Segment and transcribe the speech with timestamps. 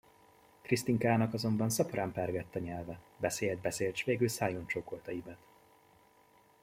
[0.61, 5.37] Krisztinkának azonban szaporán pergett a nyelve, beszélt, beszélt, s végül szájon csókolta Ibet.